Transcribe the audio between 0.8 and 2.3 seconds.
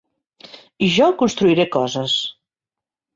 I jo construiré coses.